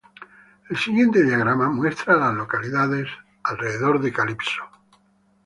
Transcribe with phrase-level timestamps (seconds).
[0.67, 4.63] El siguiente diagrama muestra a las localidades en un radio de de Calypso.